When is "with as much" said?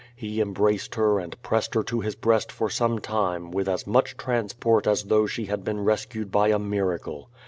3.51-4.17